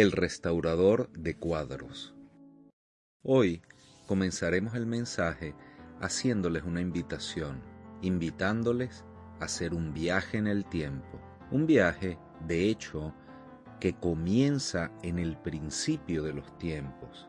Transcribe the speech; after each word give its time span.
el 0.00 0.12
restaurador 0.12 1.10
de 1.10 1.36
cuadros. 1.36 2.14
Hoy 3.24 3.62
comenzaremos 4.06 4.76
el 4.76 4.86
mensaje 4.86 5.56
haciéndoles 6.00 6.62
una 6.62 6.80
invitación, 6.80 7.60
invitándoles 8.00 9.04
a 9.40 9.46
hacer 9.46 9.74
un 9.74 9.92
viaje 9.92 10.38
en 10.38 10.46
el 10.46 10.64
tiempo. 10.66 11.20
Un 11.50 11.66
viaje, 11.66 12.16
de 12.46 12.68
hecho, 12.68 13.12
que 13.80 13.92
comienza 13.94 14.92
en 15.02 15.18
el 15.18 15.36
principio 15.36 16.22
de 16.22 16.32
los 16.32 16.56
tiempos. 16.58 17.28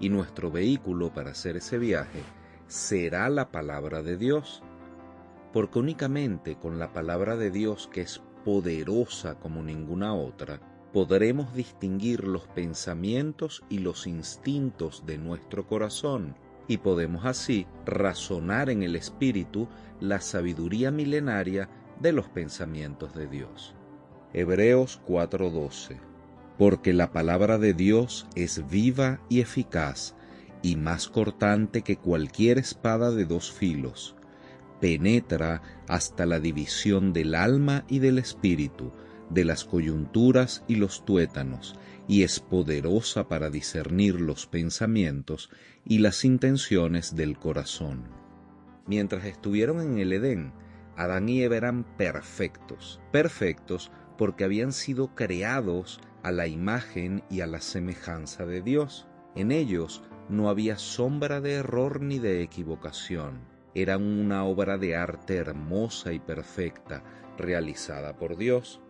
Y 0.00 0.08
nuestro 0.08 0.50
vehículo 0.50 1.14
para 1.14 1.30
hacer 1.30 1.58
ese 1.58 1.78
viaje 1.78 2.24
será 2.66 3.28
la 3.28 3.52
palabra 3.52 4.02
de 4.02 4.16
Dios. 4.16 4.64
Porque 5.52 5.78
únicamente 5.78 6.56
con 6.56 6.80
la 6.80 6.92
palabra 6.92 7.36
de 7.36 7.52
Dios, 7.52 7.88
que 7.92 8.00
es 8.00 8.20
poderosa 8.44 9.36
como 9.38 9.62
ninguna 9.62 10.12
otra, 10.12 10.60
podremos 10.94 11.52
distinguir 11.54 12.22
los 12.22 12.46
pensamientos 12.46 13.64
y 13.68 13.78
los 13.78 14.06
instintos 14.06 15.02
de 15.04 15.18
nuestro 15.18 15.66
corazón 15.66 16.36
y 16.68 16.76
podemos 16.76 17.24
así 17.24 17.66
razonar 17.84 18.70
en 18.70 18.84
el 18.84 18.94
espíritu 18.94 19.66
la 19.98 20.20
sabiduría 20.20 20.92
milenaria 20.92 21.68
de 21.98 22.12
los 22.12 22.28
pensamientos 22.28 23.12
de 23.12 23.26
Dios. 23.26 23.74
Hebreos 24.32 25.00
4:12 25.04 25.98
Porque 26.58 26.92
la 26.92 27.10
palabra 27.10 27.58
de 27.58 27.74
Dios 27.74 28.28
es 28.36 28.64
viva 28.70 29.18
y 29.28 29.40
eficaz 29.40 30.14
y 30.62 30.76
más 30.76 31.08
cortante 31.08 31.82
que 31.82 31.96
cualquier 31.96 32.58
espada 32.58 33.10
de 33.10 33.24
dos 33.24 33.50
filos, 33.50 34.14
penetra 34.80 35.60
hasta 35.88 36.24
la 36.24 36.38
división 36.38 37.12
del 37.12 37.34
alma 37.34 37.84
y 37.88 37.98
del 37.98 38.18
espíritu, 38.18 38.92
de 39.30 39.44
las 39.44 39.64
coyunturas 39.64 40.64
y 40.68 40.76
los 40.76 41.04
tuétanos, 41.04 41.76
y 42.06 42.22
es 42.22 42.40
poderosa 42.40 43.28
para 43.28 43.50
discernir 43.50 44.20
los 44.20 44.46
pensamientos 44.46 45.50
y 45.84 45.98
las 45.98 46.24
intenciones 46.24 47.16
del 47.16 47.38
corazón. 47.38 48.04
Mientras 48.86 49.24
estuvieron 49.24 49.80
en 49.80 49.98
el 49.98 50.12
Edén, 50.12 50.52
Adán 50.96 51.28
y 51.28 51.42
Eva 51.42 51.56
eran 51.56 51.84
perfectos, 51.96 53.00
perfectos 53.10 53.90
porque 54.16 54.44
habían 54.44 54.72
sido 54.72 55.14
creados 55.14 56.00
a 56.22 56.30
la 56.30 56.46
imagen 56.46 57.24
y 57.30 57.40
a 57.40 57.46
la 57.46 57.60
semejanza 57.60 58.46
de 58.46 58.62
Dios. 58.62 59.06
En 59.34 59.50
ellos 59.50 60.02
no 60.28 60.48
había 60.48 60.78
sombra 60.78 61.40
de 61.40 61.54
error 61.54 62.00
ni 62.00 62.18
de 62.18 62.42
equivocación. 62.42 63.40
Eran 63.74 64.02
una 64.02 64.44
obra 64.44 64.78
de 64.78 64.94
arte 64.94 65.36
hermosa 65.36 66.12
y 66.12 66.20
perfecta, 66.20 67.02
realizada 67.36 68.16
por 68.16 68.36
Dios 68.36 68.80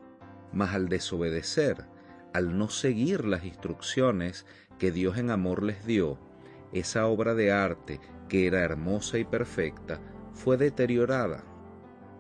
mas 0.55 0.75
al 0.75 0.89
desobedecer, 0.89 1.85
al 2.33 2.57
no 2.57 2.69
seguir 2.69 3.25
las 3.25 3.45
instrucciones 3.45 4.47
que 4.79 4.91
Dios 4.91 5.19
en 5.19 5.31
amor 5.31 5.63
les 5.63 5.85
dio, 5.85 6.19
esa 6.73 7.07
obra 7.07 7.35
de 7.35 7.53
arte 7.53 8.01
que 8.29 8.47
era 8.47 8.61
hermosa 8.61 9.19
y 9.19 9.25
perfecta 9.25 10.01
fue 10.33 10.57
deteriorada. 10.57 11.45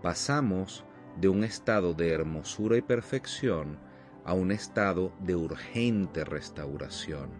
Pasamos 0.02 0.84
de 1.20 1.28
un 1.28 1.44
estado 1.44 1.94
de 1.94 2.10
hermosura 2.10 2.76
y 2.76 2.82
perfección 2.82 3.78
a 4.24 4.34
un 4.34 4.52
estado 4.52 5.12
de 5.20 5.36
urgente 5.36 6.24
restauración. 6.24 7.30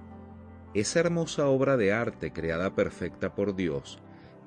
Esa 0.75 1.01
hermosa 1.01 1.47
obra 1.47 1.77
de 1.77 1.93
arte 1.93 2.33
creada 2.33 2.75
perfecta 2.75 3.35
por 3.35 3.55
Dios 3.55 4.01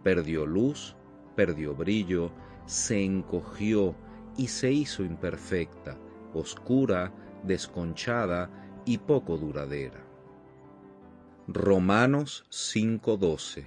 perdió 0.04 0.46
luz, 0.46 0.96
perdió 1.36 1.74
brillo, 1.74 2.32
se 2.66 3.04
encogió 3.04 3.96
y 4.36 4.48
se 4.48 4.72
hizo 4.72 5.04
imperfecta, 5.04 5.98
oscura, 6.34 7.12
desconchada 7.44 8.50
y 8.86 8.98
poco 8.98 9.38
duradera. 9.38 10.04
Romanos 11.48 12.46
5:12 12.50 13.66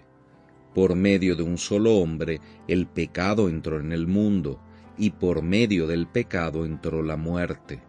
Por 0.74 0.94
medio 0.96 1.36
de 1.36 1.42
un 1.42 1.58
solo 1.58 1.96
hombre 1.96 2.40
el 2.68 2.86
pecado 2.86 3.48
entró 3.48 3.80
en 3.80 3.92
el 3.92 4.06
mundo, 4.06 4.60
y 4.96 5.12
por 5.12 5.40
medio 5.40 5.86
del 5.86 6.06
pecado 6.06 6.66
entró 6.66 7.02
la 7.02 7.16
muerte. 7.16 7.82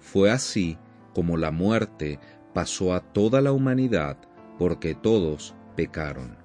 Fue 0.00 0.32
así 0.32 0.76
como 1.14 1.36
la 1.36 1.52
muerte 1.52 2.18
pasó 2.52 2.92
a 2.92 3.00
toda 3.00 3.40
la 3.40 3.52
humanidad, 3.52 4.18
porque 4.58 4.94
todos 4.94 5.54
pecaron. 5.76 6.36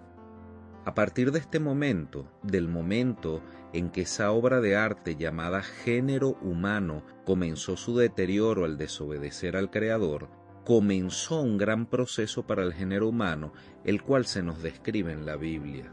A 0.85 0.93
partir 0.93 1.31
de 1.31 1.39
este 1.39 1.59
momento, 1.59 2.27
del 2.43 2.67
momento 2.67 3.41
en 3.73 3.89
que 3.89 4.01
esa 4.01 4.31
obra 4.31 4.61
de 4.61 4.75
arte 4.75 5.15
llamada 5.15 5.61
género 5.61 6.37
humano 6.41 7.03
comenzó 7.25 7.77
su 7.77 7.97
deterioro 7.97 8.65
al 8.65 8.77
desobedecer 8.77 9.55
al 9.55 9.71
Creador, 9.71 10.29
comenzó 10.65 11.41
un 11.41 11.57
gran 11.57 11.85
proceso 11.85 12.45
para 12.45 12.63
el 12.63 12.73
género 12.73 13.07
humano, 13.07 13.53
el 13.83 14.01
cual 14.03 14.25
se 14.25 14.43
nos 14.43 14.61
describe 14.61 15.11
en 15.11 15.25
la 15.25 15.35
Biblia. 15.35 15.91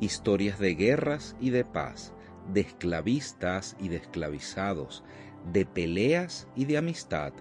Historias 0.00 0.58
de 0.58 0.74
guerras 0.74 1.36
y 1.40 1.50
de 1.50 1.64
paz, 1.64 2.12
de 2.52 2.60
esclavistas 2.60 3.76
y 3.80 3.88
de 3.88 3.96
esclavizados, 3.96 5.04
de 5.52 5.64
peleas 5.64 6.48
y 6.54 6.64
de 6.64 6.76
amistad, 6.76 7.32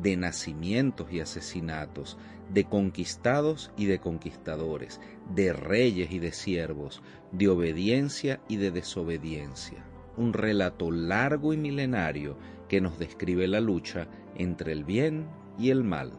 de 0.00 0.16
nacimientos 0.16 1.12
y 1.12 1.20
asesinatos, 1.20 2.16
de 2.52 2.64
conquistados 2.64 3.72
y 3.76 3.86
de 3.86 3.98
conquistadores, 3.98 5.00
de 5.34 5.52
reyes 5.52 6.10
y 6.12 6.18
de 6.18 6.32
siervos, 6.32 7.02
de 7.32 7.48
obediencia 7.48 8.40
y 8.48 8.56
de 8.56 8.70
desobediencia. 8.70 9.84
Un 10.16 10.32
relato 10.32 10.90
largo 10.90 11.52
y 11.52 11.56
milenario 11.56 12.36
que 12.68 12.80
nos 12.80 12.98
describe 12.98 13.46
la 13.48 13.60
lucha 13.60 14.08
entre 14.36 14.72
el 14.72 14.84
bien 14.84 15.26
y 15.58 15.70
el 15.70 15.84
mal. 15.84 16.12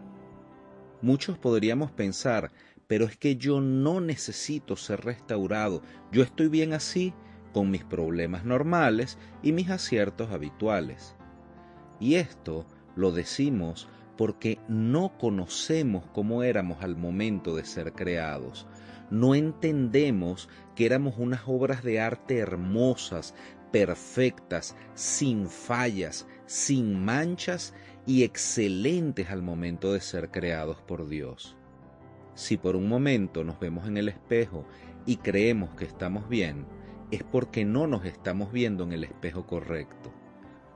Muchos 1.01 1.37
podríamos 1.37 1.91
pensar, 1.91 2.51
pero 2.87 3.05
es 3.05 3.15
que 3.17 3.37
yo 3.37 3.61
no 3.61 4.01
necesito 4.01 4.75
ser 4.75 5.01
restaurado, 5.01 5.81
yo 6.11 6.23
estoy 6.23 6.49
bien 6.49 6.73
así, 6.73 7.13
con 7.53 7.71
mis 7.71 7.83
problemas 7.83 8.45
normales 8.45 9.17
y 9.41 9.51
mis 9.53 9.69
aciertos 9.69 10.31
habituales. 10.31 11.15
Y 11.99 12.15
esto 12.15 12.65
lo 12.95 13.11
decimos 13.11 13.87
porque 14.17 14.59
no 14.67 15.17
conocemos 15.17 16.05
cómo 16.11 16.43
éramos 16.43 16.83
al 16.83 16.97
momento 16.97 17.55
de 17.55 17.63
ser 17.63 17.93
creados. 17.93 18.67
No 19.09 19.33
entendemos 19.33 20.49
que 20.75 20.85
éramos 20.85 21.15
unas 21.17 21.43
obras 21.47 21.83
de 21.83 22.01
arte 22.01 22.37
hermosas, 22.37 23.33
perfectas, 23.71 24.75
sin 24.93 25.47
fallas, 25.47 26.27
sin 26.47 27.01
manchas 27.03 27.73
y 28.05 28.23
excelentes 28.23 29.29
al 29.29 29.41
momento 29.41 29.93
de 29.93 30.01
ser 30.01 30.31
creados 30.31 30.81
por 30.81 31.07
Dios. 31.07 31.55
Si 32.33 32.57
por 32.57 32.75
un 32.75 32.89
momento 32.89 33.45
nos 33.45 33.57
vemos 33.59 33.87
en 33.87 33.95
el 33.95 34.09
espejo 34.09 34.65
y 35.05 35.15
creemos 35.17 35.75
que 35.75 35.85
estamos 35.85 36.27
bien, 36.27 36.65
es 37.09 37.23
porque 37.23 37.63
no 37.63 37.87
nos 37.87 38.03
estamos 38.03 38.51
viendo 38.51 38.83
en 38.83 38.91
el 38.91 39.05
espejo 39.05 39.47
correcto 39.47 40.13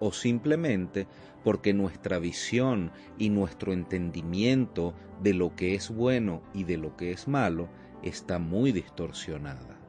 o 0.03 0.11
simplemente 0.11 1.07
porque 1.45 1.73
nuestra 1.73 2.19
visión 2.19 2.91
y 3.17 3.29
nuestro 3.29 3.71
entendimiento 3.71 4.93
de 5.21 5.33
lo 5.33 5.55
que 5.55 5.75
es 5.75 5.89
bueno 5.89 6.41
y 6.53 6.65
de 6.65 6.75
lo 6.75 6.97
que 6.97 7.13
es 7.13 7.29
malo 7.29 7.69
está 8.01 8.37
muy 8.37 8.73
distorsionada. 8.73 9.79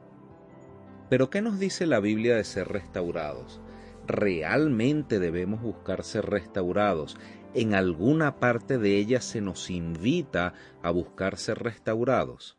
Pero 1.09 1.29
¿qué 1.29 1.41
nos 1.41 1.59
dice 1.59 1.85
la 1.85 1.99
Biblia 1.99 2.37
de 2.37 2.45
ser 2.45 2.69
restaurados? 2.69 3.59
¿Realmente 4.07 5.19
debemos 5.19 5.61
buscar 5.61 6.05
ser 6.05 6.27
restaurados? 6.27 7.17
¿En 7.53 7.75
alguna 7.75 8.37
parte 8.37 8.77
de 8.77 8.95
ella 8.95 9.19
se 9.19 9.41
nos 9.41 9.69
invita 9.69 10.53
a 10.81 10.91
buscar 10.91 11.35
ser 11.35 11.59
restaurados? 11.59 12.57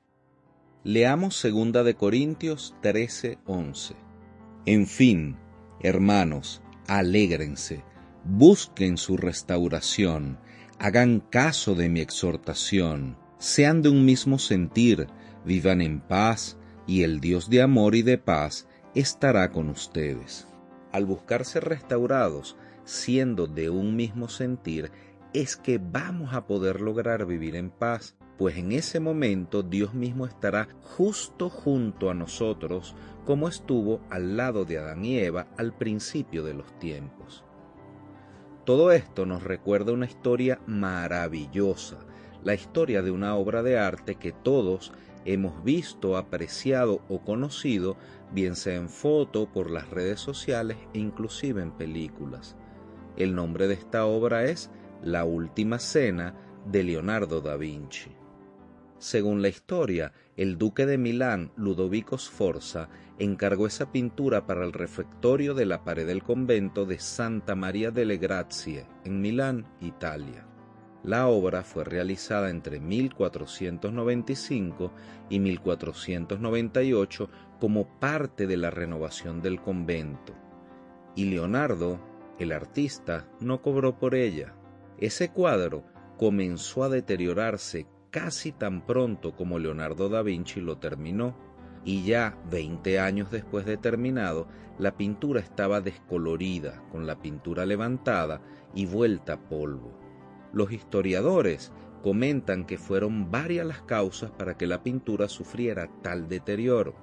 Leamos 0.85 1.43
2 1.43 1.85
de 1.87 1.95
Corintios 1.95 2.75
13:11. 2.83 3.97
En 4.67 4.87
fin, 4.87 5.37
hermanos, 5.81 6.61
alégrense, 6.89 7.83
busquen 8.25 8.97
su 8.97 9.17
restauración, 9.17 10.39
hagan 10.79 11.21
caso 11.21 11.75
de 11.75 11.89
mi 11.89 12.01
exhortación, 12.01 13.17
sean 13.39 13.83
de 13.83 13.89
un 13.89 14.05
mismo 14.05 14.39
sentir, 14.39 15.07
vivan 15.45 15.81
en 15.81 16.01
paz, 16.01 16.57
y 16.87 17.03
el 17.03 17.21
Dios 17.21 17.51
de 17.51 17.63
amor 17.63 17.95
y 17.95 18.03
de 18.03 18.19
paz 18.19 18.69
estará 18.95 19.51
con 19.51 19.69
ustedes. 19.69 20.47
Al 20.93 21.05
buscar 21.05 21.45
ser 21.45 21.65
restaurados, 21.65 22.57
siendo 22.85 23.47
de 23.47 23.69
un 23.71 23.97
mismo 23.97 24.29
sentir, 24.29 24.91
es 25.33 25.57
que 25.57 25.79
vamos 25.79 26.35
a 26.35 26.47
poder 26.47 26.81
lograr 26.81 27.27
vivir 27.27 27.57
en 27.57 27.71
paz, 27.71 28.17
pues 28.39 28.57
en 28.57 28.73
ese 28.73 29.01
momento 29.01 29.63
Dios 29.63 29.95
mismo 29.95 30.27
estará 30.27 30.69
justo 30.83 31.49
junto 31.49 32.11
a 32.11 32.15
nosotros 32.15 32.95
como 33.25 33.49
estuvo 33.49 34.01
al 34.11 34.37
lado 34.37 34.65
de 34.65 34.79
Adán 34.79 35.05
y 35.05 35.19
Eva 35.19 35.49
al 35.57 35.73
principio 35.73 36.45
de 36.45 36.55
los 36.55 36.79
tiempos. 36.79 37.45
Todo 38.65 38.93
esto 38.93 39.27
nos 39.27 39.43
recuerda 39.43 39.93
una 39.93 40.07
historia 40.07 40.61
maravillosa, 40.67 41.99
la 42.43 42.55
historia 42.55 43.03
de 43.03 43.11
una 43.11 43.37
obra 43.37 43.63
de 43.63 43.79
arte 43.79 44.17
que 44.17 44.33
todos 44.33 44.93
hemos 45.25 45.65
visto, 45.65 46.17
apreciado 46.17 47.03
o 47.09 47.21
conocido, 47.21 47.97
bien 48.33 48.55
sea 48.55 48.77
en 48.77 48.89
foto, 48.89 49.47
por 49.53 49.71
las 49.71 49.91
redes 49.91 50.21
sociales 50.21 50.77
e 50.95 50.99
inclusive 50.99 51.63
en 51.63 51.73
películas. 51.73 52.57
El 53.17 53.35
nombre 53.35 53.67
de 53.67 53.75
esta 53.75 54.05
obra 54.05 54.45
es 54.45 54.71
La 55.03 55.25
Última 55.25 55.79
Cena 55.79 56.35
de 56.67 56.83
Leonardo 56.83 57.41
da 57.41 57.57
Vinci. 57.57 58.26
Según 58.99 59.43
la 59.43 59.49
historia, 59.49 60.13
el 60.37 60.57
duque 60.57 60.87
de 60.87 60.97
Milán, 60.97 61.53
Ludovico 61.57 62.17
Sforza, 62.17 62.89
encargó 63.19 63.67
esa 63.67 63.93
pintura 63.93 64.47
para 64.47 64.65
el 64.65 64.73
refectorio 64.73 65.53
de 65.55 65.67
la 65.67 65.85
pared 65.85 66.07
del 66.07 66.23
convento 66.23 66.87
de 66.87 66.99
Santa 66.99 67.55
María 67.55 67.91
delle 67.91 68.17
Grazie, 68.17 68.87
en 69.05 69.21
Milán, 69.21 69.67
Italia. 69.81 70.47
La 71.03 71.29
obra 71.29 71.63
fue 71.63 71.85
realizada 71.85 72.49
entre 72.51 72.81
1495 72.81 74.93
y 75.29 75.41
1498 75.41 77.29
como 77.61 78.01
parte 78.01 78.47
de 78.47 78.57
la 78.57 78.71
renovación 78.71 79.43
del 79.43 79.61
convento, 79.61 80.33
y 81.15 81.27
Leonardo, 81.27 82.01
el 82.39 82.53
artista, 82.53 83.29
no 83.41 83.61
cobró 83.61 83.99
por 83.99 84.15
ella. 84.15 84.55
Ese 84.99 85.31
cuadro 85.31 85.85
comenzó 86.17 86.83
a 86.83 86.89
deteriorarse 86.89 87.87
casi 88.17 88.51
tan 88.51 88.81
pronto 88.87 89.37
como 89.37 89.59
Leonardo 89.59 90.09
da 90.09 90.23
Vinci 90.23 90.63
lo 90.63 90.79
terminó, 90.79 91.37
y 91.85 92.03
ya 92.05 92.39
20 92.51 92.99
años 92.99 93.31
después 93.31 93.67
de 93.67 93.77
terminado, 93.77 94.49
la 94.79 94.97
pintura 94.97 95.39
estaba 95.39 95.83
descolorida, 95.83 96.83
con 96.91 97.07
la 97.07 97.21
pintura 97.21 97.67
levantada 97.67 98.41
y 98.75 98.87
vuelta 98.87 99.35
a 99.35 99.49
polvo. 99.51 100.01
Los 100.55 100.73
historiadores 100.73 101.75
comentan 102.03 102.65
que 102.65 102.79
fueron 102.79 103.31
varias 103.31 103.67
las 103.67 103.83
causas 103.83 104.31
para 104.31 104.57
que 104.57 104.67
la 104.67 104.83
pintura 104.83 105.29
sufriera 105.29 105.91
tal 106.01 106.27
deterioro. 106.27 106.95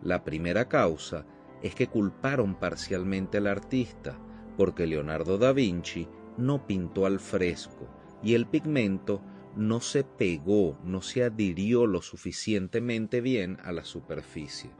La 0.00 0.22
primera 0.22 0.68
causa 0.68 1.26
es 1.60 1.74
que 1.74 1.88
culparon 1.88 2.54
parcialmente 2.54 3.38
al 3.38 3.48
artista, 3.48 4.16
porque 4.56 4.86
Leonardo 4.86 5.38
da 5.38 5.52
Vinci 5.52 6.06
no 6.38 6.68
pintó 6.68 7.04
al 7.04 7.18
fresco 7.18 7.88
y 8.22 8.34
el 8.34 8.46
pigmento 8.46 9.20
no 9.56 9.80
se 9.80 10.04
pegó, 10.04 10.78
no 10.84 11.02
se 11.02 11.24
adhirió 11.24 11.86
lo 11.86 12.02
suficientemente 12.02 13.20
bien 13.20 13.58
a 13.64 13.72
la 13.72 13.84
superficie. 13.84 14.70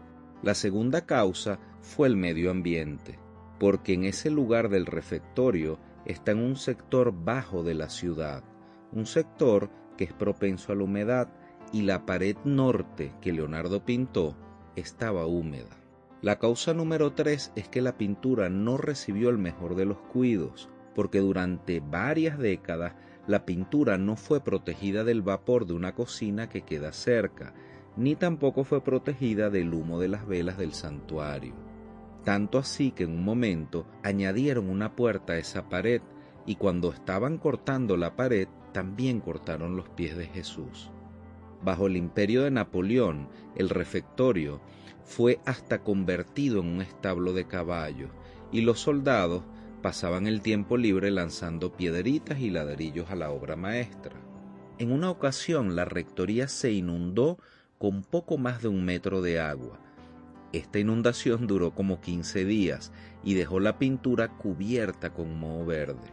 La 0.43 0.55
segunda 0.55 1.07
causa 1.07 1.61
fue 1.81 2.09
el 2.09 2.17
medio 2.17 2.51
ambiente, 2.51 3.19
porque 3.59 3.95
en 3.95 4.05
ese 4.05 4.31
lugar 4.31 4.69
del 4.69 4.87
refectorio 4.87 5.79
está 6.05 6.33
en 6.33 6.39
un 6.39 6.57
sector 6.57 7.13
bajo 7.13 7.63
de 7.63 7.75
la 7.75 7.89
ciudad, 7.89 8.43
un 8.93 9.07
sector 9.07 9.71
que 9.97 10.05
es 10.05 10.13
propenso 10.13 10.73
a 10.73 10.75
la 10.75 10.85
humedad 10.85 11.33
y 11.73 11.83
la 11.83 12.05
pared 12.05 12.37
norte 12.45 13.13
que 13.21 13.33
Leonardo 13.33 13.85
pintó 13.85 14.37
estaba 14.77 15.27
húmeda. 15.27 15.83
La 16.23 16.39
causa 16.39 16.75
número 16.75 17.13
tres 17.13 17.53
es 17.57 17.69
que 17.69 17.83
la 17.83 17.99
pintura 17.99 18.49
no 18.49 18.77
recibió 18.77 19.29
el 19.29 19.39
mejor 19.39 19.75
de 19.75 19.87
los 19.87 19.99
cuidos, 19.99 20.69
porque 20.95 21.21
durante 21.21 21.81
varias 21.81 22.39
décadas 22.39 22.95
la 23.27 23.45
pintura 23.45 23.99
no 23.99 24.17
fue 24.17 24.41
protegida 24.41 25.05
del 25.05 25.23
vapor 25.23 25.67
de 25.67 25.75
una 25.75 25.95
cocina 25.95 26.49
que 26.49 26.63
queda 26.63 26.93
cerca, 26.93 27.55
ni 27.97 28.17
tampoco 28.17 28.65
fue 28.65 28.83
protegida 28.83 29.51
del 29.51 29.73
humo 29.73 30.01
de 30.01 30.09
las 30.09 30.27
velas 30.27 30.59
del 30.59 30.73
santuario. 30.73 31.55
Tanto 32.25 32.59
así 32.59 32.91
que 32.93 33.05
en 33.05 33.11
un 33.11 33.25
momento 33.25 33.87
añadieron 34.03 34.69
una 34.69 34.95
puerta 34.97 35.35
a 35.35 35.39
esa 35.39 35.69
pared 35.69 36.03
y 36.47 36.57
cuando 36.57 36.93
estaban 36.93 37.39
cortando 37.39 37.97
la 37.97 38.17
pared 38.17 38.49
también 38.73 39.21
cortaron 39.21 39.77
los 39.77 39.89
pies 39.91 40.17
de 40.17 40.27
Jesús. 40.27 40.91
Bajo 41.63 41.87
el 41.87 41.97
imperio 41.97 42.43
de 42.43 42.51
Napoleón, 42.51 43.29
el 43.55 43.69
refectorio 43.69 44.61
fue 45.05 45.41
hasta 45.45 45.83
convertido 45.83 46.61
en 46.61 46.67
un 46.67 46.83
establo 46.83 47.33
de 47.33 47.47
caballos 47.47 48.11
y 48.51 48.63
los 48.63 48.81
soldados 48.81 49.43
pasaban 49.83 50.27
el 50.27 50.41
tiempo 50.41 50.77
libre 50.77 51.11
lanzando 51.11 51.73
piedritas 51.73 52.39
y 52.39 52.51
ladrillos 52.51 53.11
a 53.11 53.17
la 53.17 53.31
obra 53.31 53.57
maestra. 53.57 54.15
En 54.79 54.93
una 54.93 55.11
ocasión 55.11 55.77
la 55.77 55.85
rectoría 55.85 56.49
se 56.49 56.73
inundó 56.73 57.39
con 57.79 58.03
poco 58.03 58.39
más 58.39 58.63
de 58.63 58.69
un 58.69 58.85
metro 58.85 59.21
de 59.21 59.41
agua. 59.41 59.81
Esta 60.53 60.79
inundación 60.79 61.47
duró 61.47 61.75
como 61.75 62.01
15 62.01 62.45
días 62.45 62.93
y 63.25 63.35
dejó 63.35 63.59
la 63.59 63.79
pintura 63.79 64.29
cubierta 64.39 65.13
con 65.13 65.39
moho 65.39 65.65
verde. 65.65 66.13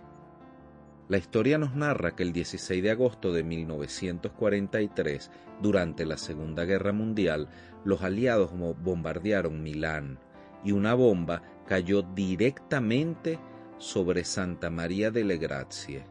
La 1.08 1.18
historia 1.18 1.58
nos 1.58 1.76
narra 1.76 2.16
que 2.16 2.24
el 2.24 2.34
16 2.34 2.84
de 2.84 2.92
agosto 2.92 3.34
de 3.34 3.44
1943, 3.44 5.32
durante 5.62 6.06
la 6.06 6.18
Segunda 6.18 6.66
Guerra 6.66 6.92
Mundial, 6.92 7.50
los 7.84 8.04
aliados 8.04 8.52
bombardearon 8.84 9.64
Milán 9.64 10.20
y 10.64 10.72
una 10.72 10.94
bomba 10.94 11.42
cayó 11.66 12.02
directamente 12.02 13.40
sobre 13.80 14.24
Santa 14.24 14.70
María 14.70 15.10
delle 15.10 15.38
Grazie. 15.38 16.04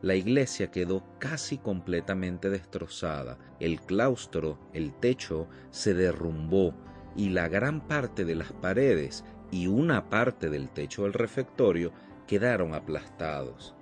La 0.00 0.14
iglesia 0.14 0.70
quedó 0.70 1.04
casi 1.18 1.58
completamente 1.58 2.48
destrozada, 2.48 3.36
el 3.58 3.80
claustro, 3.80 4.58
el 4.72 4.94
techo, 4.94 5.48
se 5.70 5.92
derrumbó 5.92 6.72
y 7.16 7.30
la 7.30 7.48
gran 7.48 7.86
parte 7.86 8.24
de 8.24 8.36
las 8.36 8.52
paredes 8.52 9.24
y 9.50 9.66
una 9.66 10.08
parte 10.08 10.48
del 10.50 10.70
techo 10.70 11.02
del 11.02 11.12
refectorio 11.12 11.92
quedaron 12.28 12.74
aplastados. 12.74 13.74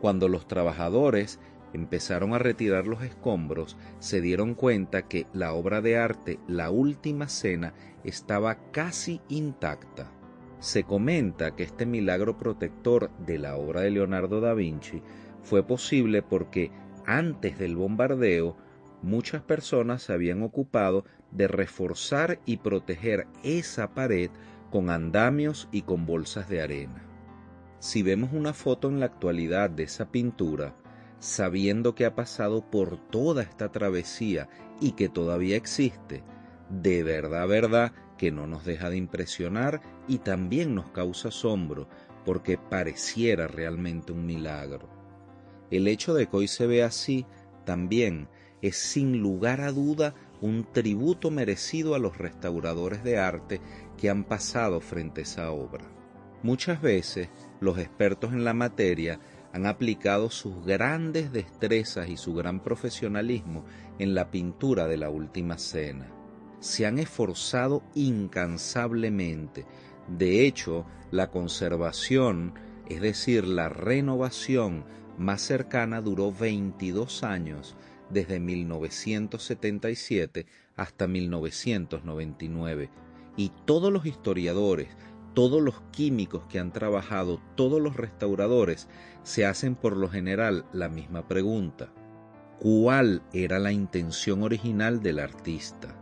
Cuando 0.00 0.28
los 0.28 0.46
trabajadores 0.46 1.40
empezaron 1.72 2.34
a 2.34 2.38
retirar 2.38 2.86
los 2.86 3.02
escombros, 3.02 3.78
se 3.98 4.20
dieron 4.20 4.54
cuenta 4.54 5.08
que 5.08 5.26
la 5.32 5.54
obra 5.54 5.80
de 5.80 5.96
arte 5.96 6.38
La 6.46 6.70
Última 6.70 7.28
Cena 7.28 7.72
estaba 8.04 8.70
casi 8.72 9.22
intacta. 9.28 10.10
Se 10.62 10.84
comenta 10.84 11.56
que 11.56 11.64
este 11.64 11.86
milagro 11.86 12.38
protector 12.38 13.10
de 13.26 13.36
la 13.36 13.56
obra 13.56 13.80
de 13.80 13.90
Leonardo 13.90 14.40
da 14.40 14.54
Vinci 14.54 15.02
fue 15.42 15.66
posible 15.66 16.22
porque 16.22 16.70
antes 17.04 17.58
del 17.58 17.74
bombardeo 17.74 18.56
muchas 19.02 19.42
personas 19.42 20.04
se 20.04 20.12
habían 20.12 20.40
ocupado 20.40 21.04
de 21.32 21.48
reforzar 21.48 22.38
y 22.46 22.58
proteger 22.58 23.26
esa 23.42 23.92
pared 23.92 24.30
con 24.70 24.88
andamios 24.88 25.68
y 25.72 25.82
con 25.82 26.06
bolsas 26.06 26.48
de 26.48 26.62
arena. 26.62 27.08
Si 27.80 28.04
vemos 28.04 28.30
una 28.32 28.52
foto 28.52 28.88
en 28.88 29.00
la 29.00 29.06
actualidad 29.06 29.68
de 29.68 29.82
esa 29.82 30.12
pintura, 30.12 30.76
sabiendo 31.18 31.96
que 31.96 32.06
ha 32.06 32.14
pasado 32.14 32.70
por 32.70 32.98
toda 33.10 33.42
esta 33.42 33.72
travesía 33.72 34.48
y 34.80 34.92
que 34.92 35.08
todavía 35.08 35.56
existe, 35.56 36.22
de 36.70 37.02
verdad, 37.02 37.48
verdad, 37.48 37.92
que 38.22 38.30
no 38.30 38.46
nos 38.46 38.64
deja 38.64 38.88
de 38.88 38.96
impresionar 38.96 39.80
y 40.06 40.18
también 40.18 40.76
nos 40.76 40.90
causa 40.90 41.30
asombro 41.30 41.88
porque 42.24 42.56
pareciera 42.56 43.48
realmente 43.48 44.12
un 44.12 44.26
milagro. 44.26 44.88
El 45.72 45.88
hecho 45.88 46.14
de 46.14 46.28
que 46.28 46.36
hoy 46.36 46.46
se 46.46 46.68
vea 46.68 46.86
así 46.86 47.26
también 47.64 48.28
es 48.60 48.76
sin 48.76 49.18
lugar 49.18 49.60
a 49.60 49.72
duda 49.72 50.14
un 50.40 50.68
tributo 50.72 51.32
merecido 51.32 51.96
a 51.96 51.98
los 51.98 52.16
restauradores 52.16 53.02
de 53.02 53.18
arte 53.18 53.60
que 53.98 54.08
han 54.08 54.22
pasado 54.22 54.80
frente 54.80 55.22
a 55.22 55.24
esa 55.24 55.50
obra. 55.50 55.90
Muchas 56.44 56.80
veces 56.80 57.28
los 57.58 57.76
expertos 57.76 58.32
en 58.32 58.44
la 58.44 58.54
materia 58.54 59.18
han 59.52 59.66
aplicado 59.66 60.30
sus 60.30 60.64
grandes 60.64 61.32
destrezas 61.32 62.08
y 62.08 62.16
su 62.16 62.34
gran 62.34 62.62
profesionalismo 62.62 63.64
en 63.98 64.14
la 64.14 64.30
pintura 64.30 64.86
de 64.86 64.98
la 64.98 65.10
Última 65.10 65.58
Cena 65.58 66.21
se 66.62 66.86
han 66.86 66.98
esforzado 67.00 67.82
incansablemente. 67.94 69.66
De 70.06 70.46
hecho, 70.46 70.86
la 71.10 71.28
conservación, 71.28 72.54
es 72.88 73.00
decir, 73.00 73.44
la 73.44 73.68
renovación 73.68 74.84
más 75.18 75.42
cercana 75.42 76.00
duró 76.00 76.32
22 76.32 77.24
años, 77.24 77.74
desde 78.10 78.38
1977 78.38 80.46
hasta 80.76 81.08
1999. 81.08 82.90
Y 83.36 83.50
todos 83.64 83.92
los 83.92 84.06
historiadores, 84.06 84.86
todos 85.34 85.60
los 85.60 85.80
químicos 85.90 86.44
que 86.48 86.60
han 86.60 86.72
trabajado, 86.72 87.42
todos 87.56 87.82
los 87.82 87.96
restauradores, 87.96 88.86
se 89.24 89.46
hacen 89.46 89.74
por 89.74 89.96
lo 89.96 90.08
general 90.08 90.64
la 90.72 90.88
misma 90.88 91.26
pregunta. 91.26 91.92
¿Cuál 92.60 93.24
era 93.32 93.58
la 93.58 93.72
intención 93.72 94.44
original 94.44 95.02
del 95.02 95.18
artista? 95.18 95.98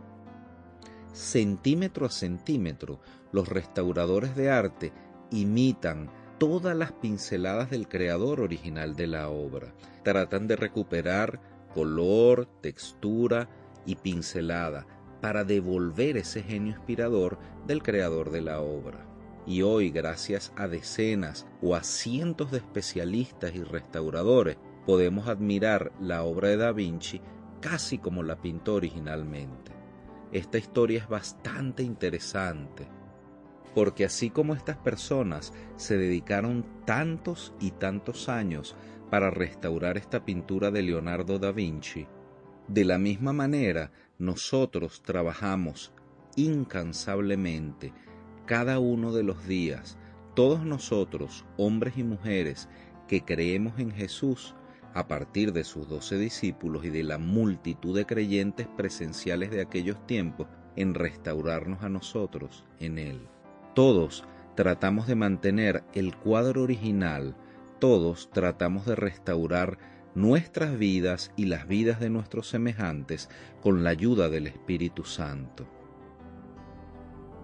Centímetro 1.13 2.05
a 2.05 2.09
centímetro, 2.09 2.99
los 3.31 3.47
restauradores 3.47 4.35
de 4.35 4.49
arte 4.49 4.93
imitan 5.31 6.09
todas 6.37 6.75
las 6.75 6.91
pinceladas 6.91 7.69
del 7.69 7.87
creador 7.87 8.41
original 8.41 8.95
de 8.95 9.07
la 9.07 9.29
obra. 9.29 9.73
Tratan 10.03 10.47
de 10.47 10.55
recuperar 10.55 11.39
color, 11.73 12.47
textura 12.61 13.49
y 13.85 13.95
pincelada 13.95 14.85
para 15.21 15.43
devolver 15.43 16.17
ese 16.17 16.41
genio 16.41 16.73
inspirador 16.73 17.37
del 17.67 17.83
creador 17.83 18.31
de 18.31 18.41
la 18.41 18.59
obra. 18.59 19.05
Y 19.45 19.61
hoy, 19.61 19.89
gracias 19.89 20.51
a 20.55 20.67
decenas 20.67 21.47
o 21.61 21.75
a 21.75 21.83
cientos 21.83 22.51
de 22.51 22.57
especialistas 22.57 23.55
y 23.55 23.63
restauradores, 23.63 24.57
podemos 24.85 25.27
admirar 25.27 25.91
la 25.99 26.23
obra 26.23 26.49
de 26.49 26.57
Da 26.57 26.71
Vinci 26.71 27.21
casi 27.59 27.97
como 27.97 28.23
la 28.23 28.41
pintó 28.41 28.75
originalmente. 28.75 29.80
Esta 30.31 30.57
historia 30.57 30.99
es 30.99 31.09
bastante 31.09 31.83
interesante, 31.83 32.87
porque 33.75 34.05
así 34.05 34.29
como 34.29 34.53
estas 34.53 34.77
personas 34.77 35.53
se 35.75 35.97
dedicaron 35.97 36.65
tantos 36.85 37.53
y 37.59 37.71
tantos 37.71 38.29
años 38.29 38.75
para 39.09 39.29
restaurar 39.29 39.97
esta 39.97 40.23
pintura 40.23 40.71
de 40.71 40.83
Leonardo 40.83 41.37
da 41.37 41.51
Vinci, 41.51 42.07
de 42.67 42.85
la 42.85 42.97
misma 42.97 43.33
manera 43.33 43.91
nosotros 44.17 45.01
trabajamos 45.03 45.93
incansablemente 46.37 47.93
cada 48.45 48.79
uno 48.79 49.11
de 49.11 49.23
los 49.23 49.45
días, 49.47 49.97
todos 50.35 50.65
nosotros, 50.65 51.45
hombres 51.57 51.97
y 51.97 52.03
mujeres, 52.03 52.69
que 53.07 53.25
creemos 53.25 53.79
en 53.79 53.91
Jesús, 53.91 54.55
a 54.93 55.07
partir 55.07 55.53
de 55.53 55.63
sus 55.63 55.87
doce 55.87 56.17
discípulos 56.17 56.85
y 56.85 56.89
de 56.89 57.03
la 57.03 57.17
multitud 57.17 57.95
de 57.95 58.05
creyentes 58.05 58.67
presenciales 58.67 59.51
de 59.51 59.61
aquellos 59.61 60.05
tiempos, 60.07 60.47
en 60.75 60.93
restaurarnos 60.93 61.83
a 61.83 61.89
nosotros 61.89 62.65
en 62.79 62.97
Él. 62.97 63.27
Todos 63.75 64.23
tratamos 64.55 65.07
de 65.07 65.15
mantener 65.15 65.83
el 65.93 66.15
cuadro 66.15 66.63
original, 66.63 67.35
todos 67.79 68.29
tratamos 68.31 68.85
de 68.85 68.95
restaurar 68.95 69.77
nuestras 70.13 70.77
vidas 70.77 71.31
y 71.35 71.45
las 71.45 71.67
vidas 71.67 71.99
de 71.99 72.09
nuestros 72.09 72.47
semejantes 72.47 73.29
con 73.61 73.83
la 73.83 73.91
ayuda 73.91 74.29
del 74.29 74.47
Espíritu 74.47 75.03
Santo. 75.03 75.80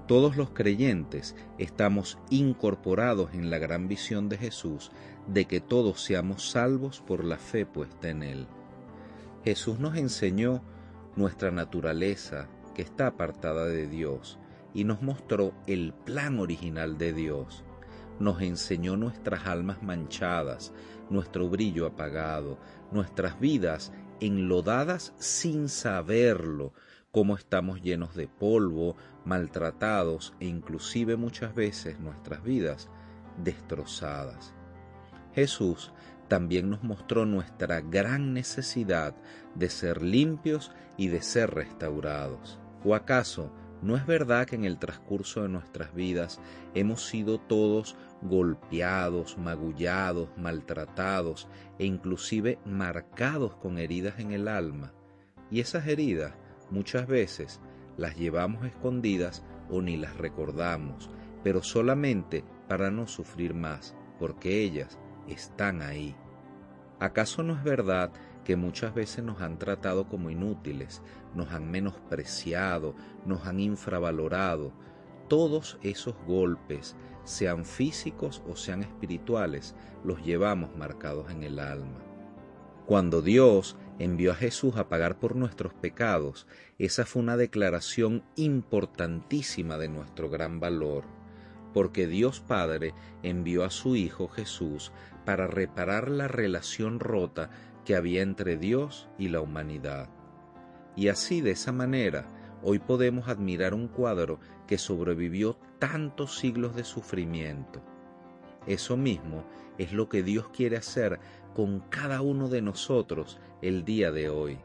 Todos 0.08 0.38
los 0.38 0.52
creyentes 0.52 1.36
estamos 1.58 2.18
incorporados 2.30 3.34
en 3.34 3.50
la 3.50 3.58
gran 3.58 3.90
visión 3.90 4.30
de 4.30 4.38
Jesús 4.38 4.90
de 5.28 5.46
que 5.46 5.60
todos 5.60 6.02
seamos 6.02 6.50
salvos 6.50 7.02
por 7.06 7.26
la 7.26 7.38
fe 7.38 7.66
puesta 7.66 8.08
en 8.08 8.24
Él. 8.24 8.48
Jesús 9.44 9.80
nos 9.80 9.98
enseñó 9.98 10.64
nuestra 11.18 11.52
naturaleza 11.52 12.48
que 12.74 12.84
está 12.84 13.08
apartada 13.08 13.66
de 13.66 13.88
Dios 13.88 14.40
y 14.74 14.86
nos 14.86 15.02
mostró 15.02 15.54
el 15.68 15.94
plan 15.94 16.40
original 16.40 16.98
de 16.98 17.12
Dios. 17.12 17.66
Nos 18.18 18.42
enseñó 18.42 18.96
nuestras 18.96 19.46
almas 19.46 19.84
manchadas, 19.84 20.72
nuestro 21.10 21.50
brillo 21.50 21.86
apagado, 21.86 22.58
nuestras 22.94 23.42
vidas 23.42 23.92
enlodadas 24.22 25.14
sin 25.18 25.68
saberlo, 25.68 26.72
cómo 27.12 27.36
estamos 27.36 27.82
llenos 27.82 28.16
de 28.16 28.28
polvo, 28.28 28.96
maltratados 29.28 30.34
e 30.40 30.48
inclusive 30.48 31.18
muchas 31.18 31.54
veces 31.54 32.00
nuestras 32.00 32.42
vidas 32.44 32.90
destrozadas. 33.44 34.54
Jesús 35.36 35.92
también 36.30 36.70
nos 36.70 36.82
mostró 36.82 37.26
nuestra 37.26 37.82
gran 37.82 38.34
necesidad 38.34 39.16
de 39.54 39.70
ser 39.70 40.02
limpios 40.02 40.72
y 40.96 41.10
de 41.10 41.22
ser 41.22 41.54
restaurados. 41.54 42.58
¿O 42.86 42.96
acaso 42.96 43.52
no 43.82 43.98
es 43.98 44.06
verdad 44.06 44.48
que 44.48 44.56
en 44.56 44.64
el 44.64 44.80
transcurso 44.80 45.44
de 45.44 45.50
nuestras 45.50 45.94
vidas 45.94 46.40
hemos 46.74 47.06
sido 47.06 47.38
todos 47.38 47.98
golpeados, 48.22 49.38
magullados, 49.38 50.30
maltratados 50.38 51.50
e 51.80 51.86
inclusive 51.86 52.60
marcados 52.66 53.56
con 53.56 53.78
heridas 53.78 54.20
en 54.20 54.32
el 54.32 54.48
alma? 54.48 54.94
Y 55.52 55.60
esas 55.60 55.86
heridas 55.88 56.34
muchas 56.72 57.08
veces 57.08 57.60
las 57.98 58.16
llevamos 58.16 58.66
escondidas 58.66 59.44
o 59.70 59.82
ni 59.82 59.98
las 59.98 60.16
recordamos, 60.18 61.10
pero 61.44 61.62
solamente 61.64 62.44
para 62.68 62.92
no 62.92 63.08
sufrir 63.08 63.54
más, 63.54 63.96
porque 64.20 64.62
ellas 64.62 64.98
están 65.28 65.82
ahí. 65.82 66.16
¿Acaso 67.00 67.44
no 67.44 67.54
es 67.54 67.64
verdad 67.64 68.12
que 68.44 68.56
muchas 68.56 68.94
veces 68.94 69.24
nos 69.24 69.42
han 69.42 69.60
tratado 69.60 70.08
como 70.08 70.30
inútiles, 70.30 71.02
nos 71.36 71.52
han 71.52 71.70
menospreciado, 71.70 72.96
nos 73.26 73.46
han 73.46 73.60
infravalorado? 73.60 74.72
Todos 75.28 75.78
esos 75.84 76.16
golpes, 76.26 76.96
sean 77.24 77.66
físicos 77.66 78.42
o 78.48 78.56
sean 78.56 78.84
espirituales, 78.84 79.76
los 80.04 80.24
llevamos 80.24 80.76
marcados 80.78 81.30
en 81.30 81.44
el 81.44 81.60
alma. 81.60 82.07
Cuando 82.88 83.22
Dios 83.22 83.76
envió 84.00 84.32
a 84.32 84.36
Jesús 84.36 84.78
a 84.78 84.88
pagar 84.88 85.20
por 85.20 85.36
nuestros 85.36 85.74
pecados, 85.74 86.48
esa 86.80 87.06
fue 87.06 87.22
una 87.22 87.36
declaración 87.36 88.24
importantísima 88.38 89.78
de 89.78 89.90
nuestro 89.90 90.30
gran 90.30 90.62
valor, 90.62 91.04
porque 91.74 92.08
Dios 92.08 92.40
Padre 92.40 92.94
envió 93.24 93.66
a 93.66 93.72
su 93.72 93.98
Hijo 93.98 94.30
Jesús 94.30 94.94
para 95.26 95.48
reparar 95.48 96.10
la 96.10 96.30
relación 96.30 97.02
rota 97.02 97.50
que 97.84 97.98
había 97.98 98.22
entre 98.22 98.56
Dios 98.56 99.10
y 99.18 99.28
la 99.28 99.42
humanidad. 99.42 100.08
Y 100.96 101.10
así 101.10 101.42
de 101.42 101.52
esa 101.52 101.74
manera, 101.74 102.30
hoy 102.64 102.80
podemos 102.80 103.28
admirar 103.28 103.74
un 103.74 103.90
cuadro 103.90 104.40
que 104.66 104.78
sobrevivió 104.78 105.60
tantos 105.78 106.38
siglos 106.38 106.74
de 106.74 106.86
sufrimiento. 106.86 107.84
Eso 108.66 108.96
mismo 108.96 109.46
es 109.78 109.94
lo 109.94 110.10
que 110.10 110.24
Dios 110.24 110.50
quiere 110.50 110.78
hacer 110.78 111.20
con 111.58 111.80
cada 111.90 112.22
uno 112.22 112.50
de 112.50 112.62
nosotros 112.62 113.40
el 113.64 113.84
día 113.84 114.12
de 114.12 114.30
hoy. 114.30 114.60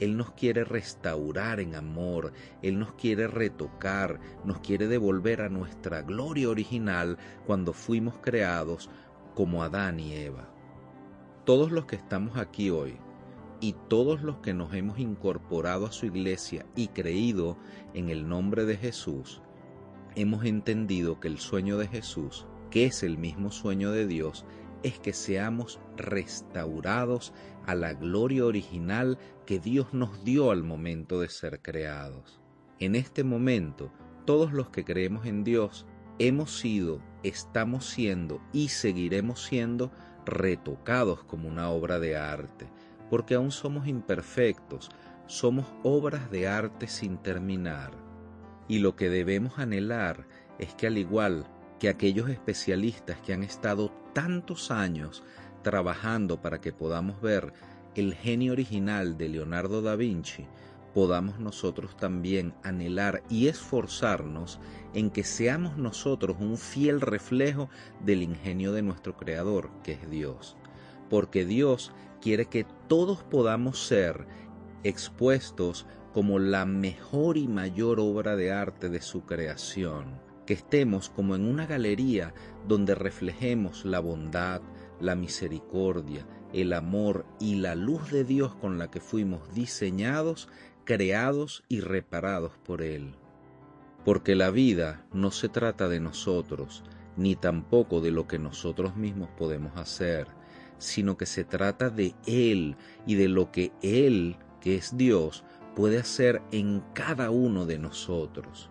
Él 0.00 0.16
nos 0.16 0.30
quiere 0.30 0.64
restaurar 0.64 1.60
en 1.60 1.74
amor, 1.74 2.32
Él 2.62 2.78
nos 2.78 2.94
quiere 2.94 3.26
retocar, 3.26 4.18
nos 4.42 4.60
quiere 4.60 4.86
devolver 4.86 5.42
a 5.42 5.50
nuestra 5.50 6.00
gloria 6.00 6.48
original 6.48 7.18
cuando 7.46 7.74
fuimos 7.74 8.14
creados 8.22 8.88
como 9.34 9.62
Adán 9.62 10.00
y 10.00 10.14
Eva. 10.14 10.48
Todos 11.44 11.72
los 11.72 11.84
que 11.84 11.96
estamos 11.96 12.38
aquí 12.38 12.70
hoy 12.70 12.96
y 13.60 13.74
todos 13.88 14.22
los 14.22 14.38
que 14.38 14.54
nos 14.54 14.72
hemos 14.72 14.98
incorporado 14.98 15.84
a 15.84 15.92
su 15.92 16.06
iglesia 16.06 16.64
y 16.74 16.88
creído 16.88 17.58
en 17.92 18.08
el 18.08 18.26
nombre 18.26 18.64
de 18.64 18.78
Jesús, 18.78 19.42
hemos 20.14 20.46
entendido 20.46 21.20
que 21.20 21.28
el 21.28 21.38
sueño 21.38 21.76
de 21.76 21.86
Jesús, 21.86 22.46
que 22.70 22.86
es 22.86 23.02
el 23.02 23.18
mismo 23.18 23.50
sueño 23.50 23.90
de 23.90 24.06
Dios, 24.06 24.46
es 24.82 24.98
que 24.98 25.12
seamos 25.12 25.80
restaurados 25.96 27.32
a 27.66 27.74
la 27.74 27.94
gloria 27.94 28.44
original 28.44 29.18
que 29.46 29.58
Dios 29.58 29.92
nos 29.92 30.24
dio 30.24 30.50
al 30.50 30.62
momento 30.62 31.20
de 31.20 31.28
ser 31.28 31.60
creados. 31.60 32.40
En 32.78 32.94
este 32.94 33.24
momento, 33.24 33.92
todos 34.24 34.52
los 34.52 34.70
que 34.70 34.84
creemos 34.84 35.26
en 35.26 35.44
Dios 35.44 35.86
hemos 36.18 36.58
sido, 36.58 37.00
estamos 37.22 37.86
siendo 37.86 38.40
y 38.52 38.68
seguiremos 38.68 39.44
siendo 39.44 39.90
retocados 40.24 41.24
como 41.24 41.48
una 41.48 41.70
obra 41.70 41.98
de 41.98 42.16
arte, 42.16 42.68
porque 43.10 43.34
aún 43.34 43.50
somos 43.50 43.86
imperfectos, 43.86 44.90
somos 45.26 45.66
obras 45.82 46.30
de 46.30 46.48
arte 46.48 46.88
sin 46.88 47.18
terminar. 47.18 47.92
Y 48.68 48.80
lo 48.80 48.96
que 48.96 49.08
debemos 49.08 49.58
anhelar 49.58 50.26
es 50.58 50.74
que 50.74 50.86
al 50.86 50.98
igual 50.98 51.46
que 51.78 51.88
aquellos 51.88 52.28
especialistas 52.28 53.18
que 53.20 53.32
han 53.32 53.42
estado 53.42 53.90
tantos 54.12 54.70
años 54.70 55.22
trabajando 55.62 56.40
para 56.40 56.60
que 56.60 56.72
podamos 56.72 57.20
ver 57.20 57.52
el 57.94 58.14
genio 58.14 58.52
original 58.52 59.16
de 59.18 59.28
Leonardo 59.28 59.82
da 59.82 59.96
Vinci, 59.96 60.46
podamos 60.94 61.38
nosotros 61.38 61.96
también 61.96 62.54
anhelar 62.62 63.22
y 63.28 63.48
esforzarnos 63.48 64.58
en 64.94 65.10
que 65.10 65.24
seamos 65.24 65.76
nosotros 65.76 66.36
un 66.40 66.56
fiel 66.56 67.00
reflejo 67.00 67.68
del 68.00 68.22
ingenio 68.22 68.72
de 68.72 68.82
nuestro 68.82 69.16
Creador, 69.16 69.70
que 69.82 69.92
es 69.92 70.10
Dios. 70.10 70.56
Porque 71.10 71.44
Dios 71.44 71.92
quiere 72.20 72.46
que 72.46 72.66
todos 72.88 73.22
podamos 73.22 73.86
ser 73.86 74.26
expuestos 74.82 75.86
como 76.12 76.38
la 76.38 76.64
mejor 76.66 77.36
y 77.36 77.48
mayor 77.48 78.00
obra 78.00 78.34
de 78.36 78.52
arte 78.52 78.88
de 78.88 79.00
su 79.00 79.22
creación, 79.24 80.20
que 80.48 80.54
estemos 80.54 81.10
como 81.10 81.36
en 81.36 81.44
una 81.44 81.66
galería 81.66 82.32
donde 82.66 82.94
reflejemos 82.94 83.84
la 83.84 84.00
bondad, 84.00 84.62
la 84.98 85.14
misericordia, 85.14 86.26
el 86.54 86.72
amor 86.72 87.26
y 87.38 87.56
la 87.56 87.74
luz 87.74 88.10
de 88.10 88.24
Dios 88.24 88.54
con 88.54 88.78
la 88.78 88.90
que 88.90 88.98
fuimos 88.98 89.52
diseñados 89.52 90.48
creados 90.86 91.64
y 91.68 91.80
reparados 91.80 92.52
por 92.64 92.80
Él. 92.80 93.14
Porque 94.06 94.34
la 94.34 94.50
vida 94.50 95.04
no 95.12 95.32
se 95.32 95.50
trata 95.50 95.86
de 95.86 96.00
nosotros, 96.00 96.82
ni 97.18 97.36
tampoco 97.36 98.00
de 98.00 98.10
lo 98.10 98.26
que 98.26 98.38
nosotros 98.38 98.96
mismos 98.96 99.28
podemos 99.36 99.76
hacer, 99.76 100.28
sino 100.78 101.18
que 101.18 101.26
se 101.26 101.44
trata 101.44 101.90
de 101.90 102.14
Él 102.24 102.74
y 103.06 103.16
de 103.16 103.28
lo 103.28 103.52
que 103.52 103.70
Él, 103.82 104.38
que 104.62 104.76
es 104.76 104.96
Dios, 104.96 105.44
puede 105.76 105.98
hacer 105.98 106.40
en 106.52 106.82
cada 106.94 107.28
uno 107.28 107.66
de 107.66 107.78
nosotros. 107.78 108.70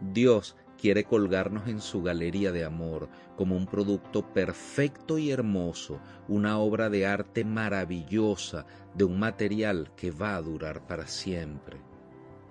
Dios 0.00 0.56
quiere 0.80 1.04
colgarnos 1.04 1.68
en 1.68 1.80
su 1.80 2.02
galería 2.02 2.52
de 2.52 2.64
amor 2.64 3.08
como 3.36 3.56
un 3.56 3.66
producto 3.66 4.32
perfecto 4.32 5.18
y 5.18 5.30
hermoso, 5.30 6.00
una 6.28 6.58
obra 6.58 6.90
de 6.90 7.06
arte 7.06 7.44
maravillosa, 7.44 8.66
de 8.94 9.04
un 9.04 9.18
material 9.18 9.92
que 9.96 10.10
va 10.10 10.36
a 10.36 10.42
durar 10.42 10.86
para 10.86 11.06
siempre. 11.06 11.78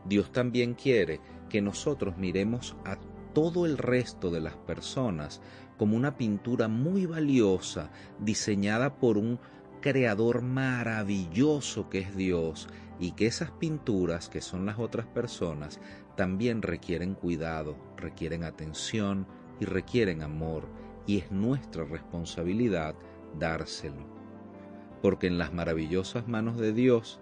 Dios 0.06 0.32
también 0.32 0.74
quiere 0.74 1.22
que 1.50 1.62
nosotros 1.62 2.18
miremos 2.18 2.76
a 2.86 2.98
todo 3.34 3.66
el 3.66 3.78
resto 3.78 4.32
de 4.32 4.42
las 4.42 4.56
personas 4.56 5.42
como 5.78 5.98
una 5.98 6.18
pintura 6.18 6.68
muy 6.68 7.06
valiosa 7.06 7.92
diseñada 8.20 8.98
por 8.98 9.18
un 9.18 9.40
creador 9.82 10.42
maravilloso 10.42 11.90
que 11.90 12.00
es 12.00 12.16
Dios 12.16 12.68
y 13.00 13.12
que 13.12 13.26
esas 13.26 13.52
pinturas, 13.52 14.30
que 14.30 14.40
son 14.40 14.66
las 14.66 14.80
otras 14.80 15.06
personas, 15.08 15.80
también 16.16 16.62
requieren 16.62 17.16
cuidado, 17.16 17.76
requieren 17.98 18.44
atención 18.44 19.28
y 19.60 19.66
requieren 19.66 20.22
amor, 20.22 20.68
y 21.06 21.20
es 21.20 21.32
nuestra 21.32 21.84
responsabilidad 21.84 22.96
dárselo. 23.40 24.08
Porque 25.02 25.28
en 25.28 25.38
las 25.38 25.54
maravillosas 25.54 26.28
manos 26.28 26.58
de 26.58 26.74
Dios, 26.74 27.20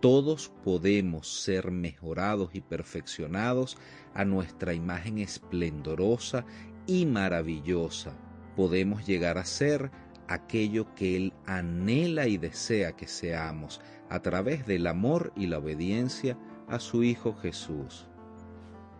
todos 0.00 0.50
podemos 0.64 1.42
ser 1.42 1.70
mejorados 1.70 2.54
y 2.54 2.62
perfeccionados 2.62 3.76
a 4.14 4.24
nuestra 4.24 4.72
imagen 4.72 5.18
esplendorosa 5.18 6.44
y 6.86 7.04
maravillosa. 7.04 8.16
Podemos 8.56 9.06
llegar 9.06 9.36
a 9.36 9.44
ser 9.44 9.90
aquello 10.26 10.94
que 10.94 11.16
Él 11.16 11.32
anhela 11.44 12.28
y 12.28 12.38
desea 12.38 12.92
que 12.92 13.06
seamos 13.06 13.80
a 14.08 14.20
través 14.20 14.66
del 14.66 14.86
amor 14.86 15.32
y 15.36 15.46
la 15.46 15.58
obediencia 15.58 16.38
a 16.66 16.80
su 16.80 17.02
Hijo 17.02 17.34
Jesús. 17.34 18.09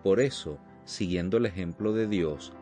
Por 0.02 0.20
eso, 0.20 0.58
siguiendo 0.84 1.36
el 1.36 1.46
ejemplo 1.46 1.92
de 1.92 2.06
Dios, 2.06 2.52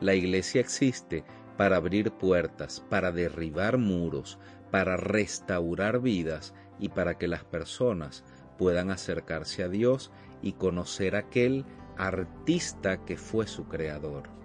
la 0.00 0.14
iglesia 0.14 0.60
existe 0.60 1.24
para 1.56 1.76
abrir 1.76 2.12
puertas, 2.12 2.84
para 2.88 3.12
derribar 3.12 3.78
muros, 3.78 4.38
para 4.70 4.96
restaurar 4.96 6.00
vidas 6.00 6.54
y 6.78 6.90
para 6.90 7.16
que 7.18 7.28
las 7.28 7.44
personas 7.44 8.24
puedan 8.58 8.90
acercarse 8.90 9.62
a 9.62 9.68
Dios 9.68 10.12
y 10.42 10.52
conocer 10.52 11.16
aquel 11.16 11.64
artista 11.96 13.04
que 13.04 13.16
fue 13.16 13.46
su 13.46 13.66
creador 13.68 14.36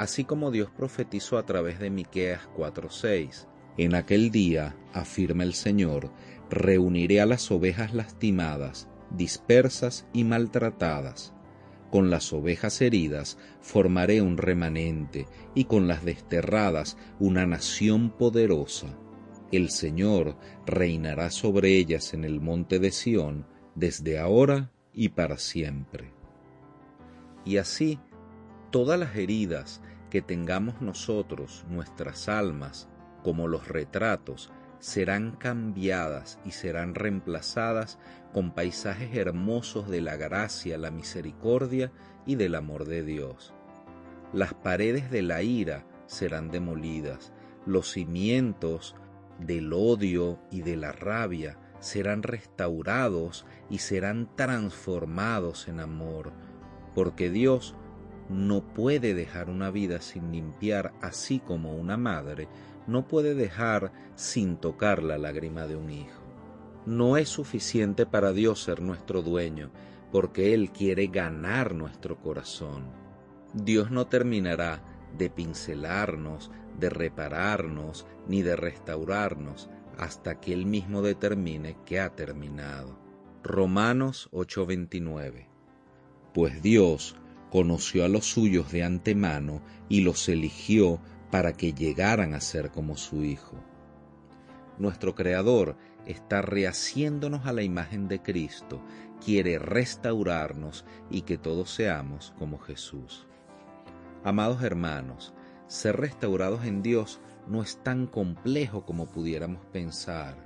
así 0.00 0.24
como 0.24 0.50
Dios 0.50 0.70
profetizó 0.70 1.36
a 1.36 1.44
través 1.44 1.78
de 1.78 1.90
Miqueas 1.90 2.48
4:6. 2.56 3.46
En 3.76 3.94
aquel 3.94 4.30
día, 4.30 4.74
afirma 4.94 5.44
el 5.44 5.52
Señor, 5.52 6.10
reuniré 6.48 7.20
a 7.20 7.26
las 7.26 7.50
ovejas 7.50 7.92
lastimadas, 7.92 8.88
dispersas 9.10 10.06
y 10.14 10.24
maltratadas. 10.24 11.34
Con 11.90 12.08
las 12.08 12.32
ovejas 12.32 12.80
heridas 12.80 13.36
formaré 13.60 14.22
un 14.22 14.36
remanente, 14.36 15.26
y 15.54 15.64
con 15.64 15.88
las 15.88 16.04
desterradas 16.04 16.96
una 17.18 17.46
nación 17.46 18.10
poderosa. 18.10 18.86
El 19.50 19.70
Señor 19.70 20.36
reinará 20.66 21.30
sobre 21.30 21.76
ellas 21.76 22.14
en 22.14 22.24
el 22.24 22.40
monte 22.40 22.78
de 22.78 22.92
Sión, 22.92 23.46
desde 23.74 24.18
ahora 24.18 24.70
y 24.92 25.08
para 25.10 25.38
siempre. 25.38 26.12
Y 27.44 27.56
así, 27.56 27.98
todas 28.70 28.98
las 28.98 29.16
heridas 29.16 29.80
que 30.10 30.22
tengamos 30.22 30.80
nosotros, 30.80 31.64
nuestras 31.68 32.28
almas, 32.28 32.88
como 33.24 33.48
los 33.48 33.66
retratos, 33.66 34.52
serán 34.80 35.32
cambiadas 35.32 36.38
y 36.44 36.52
serán 36.52 36.94
reemplazadas 36.94 37.98
con 38.32 38.52
paisajes 38.52 39.14
hermosos 39.14 39.88
de 39.88 40.00
la 40.00 40.16
gracia, 40.16 40.78
la 40.78 40.90
misericordia 40.90 41.92
y 42.26 42.34
del 42.34 42.54
amor 42.54 42.86
de 42.86 43.02
Dios. 43.02 43.52
Las 44.32 44.54
paredes 44.54 45.10
de 45.10 45.22
la 45.22 45.42
ira 45.42 45.84
serán 46.06 46.50
demolidas, 46.50 47.32
los 47.66 47.92
cimientos 47.92 48.96
del 49.38 49.72
odio 49.72 50.38
y 50.50 50.62
de 50.62 50.76
la 50.76 50.92
rabia 50.92 51.58
serán 51.80 52.22
restaurados 52.22 53.46
y 53.68 53.78
serán 53.78 54.28
transformados 54.36 55.68
en 55.68 55.80
amor, 55.80 56.32
porque 56.94 57.30
Dios 57.30 57.74
no 58.28 58.62
puede 58.62 59.14
dejar 59.14 59.50
una 59.50 59.70
vida 59.70 60.00
sin 60.00 60.30
limpiar, 60.30 60.92
así 61.00 61.40
como 61.40 61.74
una 61.74 61.96
madre 61.96 62.48
no 62.86 63.06
puede 63.06 63.34
dejar 63.34 63.92
sin 64.14 64.56
tocar 64.56 65.02
la 65.02 65.18
lágrima 65.18 65.66
de 65.66 65.76
un 65.76 65.90
hijo. 65.90 66.20
No 66.86 67.16
es 67.16 67.28
suficiente 67.28 68.06
para 68.06 68.32
Dios 68.32 68.62
ser 68.62 68.80
nuestro 68.80 69.22
dueño, 69.22 69.70
porque 70.10 70.54
Él 70.54 70.70
quiere 70.70 71.06
ganar 71.06 71.74
nuestro 71.74 72.18
corazón. 72.20 72.84
Dios 73.54 73.90
no 73.90 74.06
terminará 74.06 74.82
de 75.16 75.30
pincelarnos, 75.30 76.50
de 76.78 76.90
repararnos, 76.90 78.06
ni 78.26 78.42
de 78.42 78.56
restaurarnos, 78.56 79.68
hasta 79.98 80.40
que 80.40 80.52
Él 80.52 80.66
mismo 80.66 81.02
determine 81.02 81.76
que 81.84 82.00
ha 82.00 82.10
terminado. 82.10 82.98
Romanos 83.42 84.28
8:29 84.32 85.46
Pues 86.32 86.62
Dios 86.62 87.16
conoció 87.50 88.04
a 88.04 88.08
los 88.08 88.26
suyos 88.26 88.70
de 88.72 88.84
antemano 88.84 89.62
y 89.88 90.02
los 90.02 90.28
eligió 90.28 91.00
para 91.30 91.52
que 91.52 91.72
llegaran 91.72 92.34
a 92.34 92.40
ser 92.40 92.70
como 92.70 92.96
su 92.96 93.24
Hijo. 93.24 93.56
Nuestro 94.78 95.14
Creador 95.14 95.76
está 96.06 96.42
rehaciéndonos 96.42 97.46
a 97.46 97.52
la 97.52 97.62
imagen 97.62 98.08
de 98.08 98.22
Cristo, 98.22 98.80
quiere 99.24 99.58
restaurarnos 99.58 100.84
y 101.10 101.22
que 101.22 101.38
todos 101.38 101.70
seamos 101.70 102.34
como 102.38 102.58
Jesús. 102.58 103.26
Amados 104.24 104.62
hermanos, 104.62 105.34
ser 105.66 105.96
restaurados 105.98 106.64
en 106.64 106.82
Dios 106.82 107.20
no 107.46 107.62
es 107.62 107.82
tan 107.82 108.06
complejo 108.06 108.84
como 108.84 109.06
pudiéramos 109.06 109.64
pensar. 109.66 110.36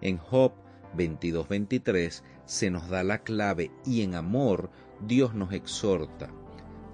En 0.00 0.18
Job 0.18 0.52
22-23 0.96 2.22
se 2.44 2.70
nos 2.70 2.88
da 2.88 3.02
la 3.02 3.18
clave 3.18 3.70
y 3.84 4.02
en 4.02 4.14
amor 4.14 4.70
Dios 5.00 5.34
nos 5.34 5.52
exhorta 5.52 6.30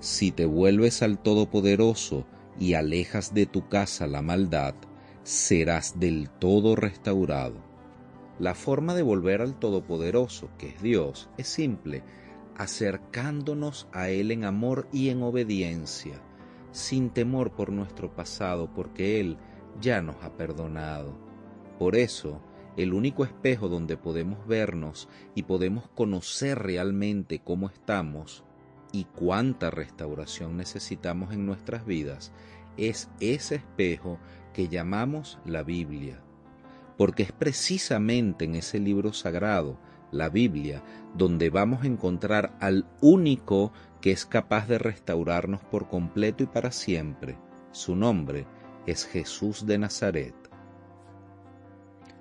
si 0.00 0.30
te 0.30 0.44
vuelves 0.44 1.02
al 1.02 1.18
Todopoderoso 1.18 2.26
y 2.59 2.75
alejas 2.75 3.35
de 3.35 3.47
tu 3.47 3.69
casa 3.69 4.07
la 4.07 4.23
maldad, 4.23 4.75
serás 5.23 5.99
del 5.99 6.31
todo 6.31 6.77
restaurado. 6.77 7.57
La 8.38 8.55
forma 8.55 8.95
de 8.95 9.03
volver 9.03 9.40
al 9.40 9.59
Todopoderoso, 9.59 10.51
que 10.59 10.69
es 10.69 10.83
Dios, 10.83 11.29
es 11.38 11.49
simple, 11.49 12.03
acercándonos 12.57 13.88
a 13.92 14.09
Él 14.09 14.31
en 14.31 14.45
amor 14.45 14.88
y 14.92 15.09
en 15.09 15.23
obediencia, 15.23 16.21
sin 16.73 17.11
temor 17.11 17.53
por 17.53 17.73
nuestro 17.73 18.14
pasado, 18.14 18.71
porque 18.75 19.21
Él 19.21 19.38
ya 19.81 20.03
nos 20.03 20.16
ha 20.23 20.37
perdonado. 20.37 21.16
Por 21.79 21.97
eso, 21.97 22.40
el 22.77 22.92
único 22.92 23.25
espejo 23.25 23.69
donde 23.69 23.97
podemos 23.97 24.47
vernos 24.47 25.09
y 25.35 25.45
podemos 25.45 25.88
conocer 25.88 26.59
realmente 26.59 27.40
cómo 27.42 27.69
estamos 27.69 28.45
y 28.92 29.05
cuánta 29.05 29.70
restauración 29.70 30.57
necesitamos 30.57 31.33
en 31.33 31.46
nuestras 31.46 31.85
vidas 31.87 32.33
es 32.77 33.09
ese 33.20 33.57
espejo 33.57 34.18
que 34.53 34.68
llamamos 34.68 35.38
la 35.44 35.62
Biblia. 35.62 36.20
Porque 36.96 37.25
es 37.25 37.33
precisamente 37.33 38.44
en 38.44 38.55
ese 38.55 38.79
libro 38.79 39.12
sagrado, 39.12 39.79
la 40.12 40.29
Biblia, 40.29 40.83
donde 41.14 41.51
vamos 41.51 41.83
a 41.83 41.87
encontrar 41.87 42.57
al 42.61 42.87
único 43.01 43.72
que 44.01 44.12
es 44.12 44.25
capaz 44.25 44.66
de 44.66 44.79
restaurarnos 44.79 45.62
por 45.64 45.88
completo 45.88 46.42
y 46.42 46.46
para 46.46 46.70
siempre. 46.70 47.37
Su 47.72 47.96
nombre 47.96 48.46
es 48.87 49.05
Jesús 49.05 49.66
de 49.66 49.79
Nazaret. 49.79 50.35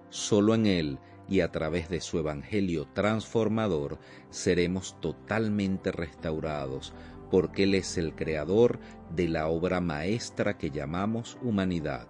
Solo 0.10 0.56
en 0.56 0.66
Él 0.66 1.00
y 1.28 1.42
a 1.42 1.52
través 1.52 1.90
de 1.90 2.02
su 2.02 2.20
Evangelio 2.20 2.88
transformador 2.94 4.00
seremos 4.30 5.00
totalmente 5.02 5.92
restaurados, 5.92 6.94
porque 7.32 7.64
Él 7.64 7.76
es 7.76 7.98
el 7.98 8.16
creador 8.16 8.80
de 9.16 9.28
la 9.28 9.48
obra 9.48 9.82
maestra 9.82 10.58
que 10.58 10.72
llamamos 10.72 11.38
humanidad. 11.42 12.08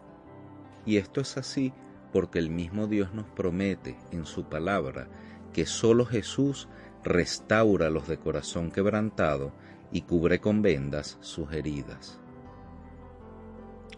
Y 0.85 0.97
esto 0.97 1.21
es 1.21 1.37
así 1.37 1.73
porque 2.11 2.39
el 2.39 2.49
mismo 2.49 2.87
Dios 2.87 3.13
nos 3.13 3.27
promete 3.27 3.97
en 4.11 4.25
su 4.25 4.45
palabra 4.45 5.07
que 5.53 5.65
sólo 5.65 6.05
Jesús 6.05 6.67
restaura 7.03 7.89
los 7.89 8.07
de 8.07 8.17
corazón 8.17 8.71
quebrantado 8.71 9.53
y 9.91 10.01
cubre 10.01 10.39
con 10.39 10.61
vendas 10.61 11.17
sus 11.21 11.51
heridas. 11.53 12.19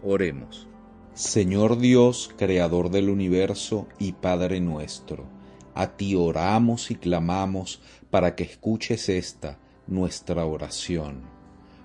Oremos. 0.02 0.67
Señor 1.18 1.78
Dios, 1.78 2.30
Creador 2.36 2.90
del 2.90 3.10
universo 3.10 3.88
y 3.98 4.12
Padre 4.12 4.60
nuestro, 4.60 5.24
a 5.74 5.96
ti 5.96 6.14
oramos 6.14 6.92
y 6.92 6.94
clamamos 6.94 7.80
para 8.08 8.36
que 8.36 8.44
escuches 8.44 9.08
esta, 9.08 9.58
nuestra 9.88 10.46
oración. 10.46 11.22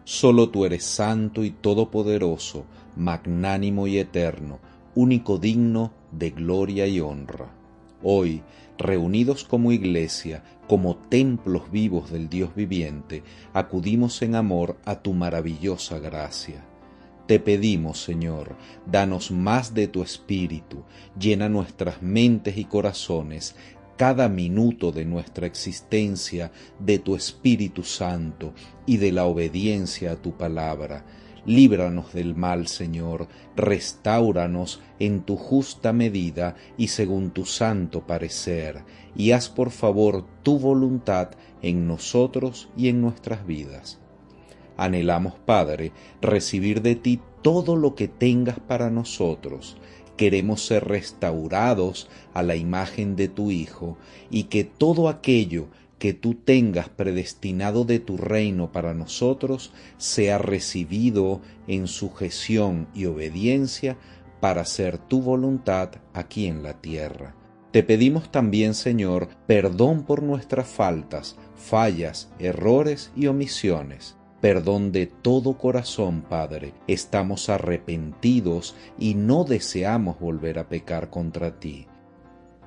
Solo 0.03 0.51
tú 0.51 0.65
eres 0.65 0.83
santo 0.83 1.43
y 1.43 1.49
todopoderoso, 1.49 2.65
magnánimo 2.95 3.87
y 3.87 3.97
eterno, 3.97 4.59
único 4.93 5.39
digno 5.39 5.93
de 6.11 6.29
gloria 6.29 6.85
y 6.85 6.99
honra. 6.99 7.49
Hoy, 8.03 8.43
reunidos 8.77 9.45
como 9.45 9.71
iglesia, 9.71 10.43
como 10.67 10.95
templos 10.95 11.71
vivos 11.71 12.11
del 12.11 12.29
Dios 12.29 12.53
viviente, 12.53 13.23
acudimos 13.51 14.21
en 14.21 14.35
amor 14.35 14.77
a 14.85 15.01
tu 15.01 15.13
maravillosa 15.13 15.97
gracia. 15.97 16.67
Te 17.27 17.39
pedimos, 17.39 18.01
Señor, 18.01 18.57
danos 18.85 19.31
más 19.31 19.73
de 19.73 19.87
tu 19.87 20.03
Espíritu, 20.03 20.83
llena 21.17 21.47
nuestras 21.47 22.01
mentes 22.01 22.57
y 22.57 22.65
corazones 22.65 23.55
cada 23.95 24.27
minuto 24.27 24.91
de 24.91 25.05
nuestra 25.05 25.47
existencia 25.47 26.51
de 26.79 26.99
tu 26.99 27.15
Espíritu 27.15 27.83
Santo 27.83 28.53
y 28.85 28.97
de 28.97 29.13
la 29.13 29.25
obediencia 29.25 30.11
a 30.11 30.15
tu 30.21 30.35
palabra. 30.35 31.05
Líbranos 31.45 32.13
del 32.13 32.35
mal, 32.35 32.67
Señor, 32.67 33.29
restauranos 33.55 34.81
en 34.99 35.23
tu 35.23 35.37
justa 35.37 35.93
medida 35.93 36.55
y 36.77 36.89
según 36.89 37.31
tu 37.31 37.45
santo 37.45 38.05
parecer, 38.05 38.83
y 39.15 39.31
haz 39.31 39.47
por 39.47 39.71
favor 39.71 40.25
tu 40.43 40.59
voluntad 40.59 41.31
en 41.61 41.87
nosotros 41.87 42.69
y 42.75 42.89
en 42.89 43.01
nuestras 43.01 43.45
vidas. 43.45 44.02
Anhelamos, 44.77 45.33
Padre, 45.45 45.91
recibir 46.21 46.81
de 46.81 46.95
ti 46.95 47.19
todo 47.41 47.75
lo 47.75 47.95
que 47.95 48.07
tengas 48.07 48.59
para 48.59 48.89
nosotros. 48.89 49.77
Queremos 50.17 50.65
ser 50.65 50.87
restaurados 50.87 52.09
a 52.33 52.43
la 52.43 52.55
imagen 52.55 53.15
de 53.15 53.27
tu 53.27 53.51
Hijo 53.51 53.97
y 54.29 54.43
que 54.43 54.63
todo 54.63 55.09
aquello 55.09 55.67
que 56.03 56.13
tú 56.13 56.35
tengas 56.35 56.89
predestinado 56.89 57.85
de 57.85 57.99
tu 57.99 58.17
reino 58.17 58.71
para 58.71 58.93
nosotros 58.93 59.71
sea 59.97 60.37
recibido 60.37 61.41
en 61.67 61.87
sujeción 61.87 62.89
y 62.93 63.05
obediencia 63.05 63.97
para 64.41 64.61
hacer 64.63 64.97
tu 64.97 65.21
voluntad 65.21 65.91
aquí 66.13 66.47
en 66.47 66.61
la 66.61 66.81
tierra. 66.81 67.35
Te 67.71 67.83
pedimos 67.83 68.31
también, 68.31 68.73
Señor, 68.73 69.29
perdón 69.47 70.03
por 70.03 70.21
nuestras 70.21 70.67
faltas, 70.67 71.37
fallas, 71.55 72.31
errores 72.37 73.11
y 73.15 73.27
omisiones. 73.27 74.17
Perdón 74.43 74.91
de 74.91 75.07
todo 75.07 75.57
corazón, 75.57 76.21
Padre. 76.27 76.73
Estamos 76.85 77.47
arrepentidos 77.47 78.75
y 78.99 79.15
no 79.15 79.45
deseamos 79.45 80.19
volver 80.19 80.59
a 80.59 80.67
pecar 80.67 81.09
contra 81.09 81.61
ti. 81.61 81.87